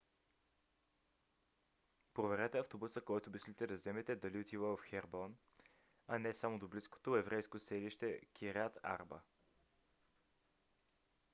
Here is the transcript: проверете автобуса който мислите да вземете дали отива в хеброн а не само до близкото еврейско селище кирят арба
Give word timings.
проверете 2.13 2.57
автобуса 2.59 3.01
който 3.01 3.31
мислите 3.31 3.67
да 3.67 3.75
вземете 3.75 4.15
дали 4.15 4.39
отива 4.39 4.77
в 4.77 4.83
хеброн 4.89 5.35
а 6.07 6.19
не 6.19 6.33
само 6.33 6.59
до 6.59 6.67
близкото 6.67 7.15
еврейско 7.15 7.59
селище 7.59 8.19
кирят 8.33 8.79
арба 8.83 9.19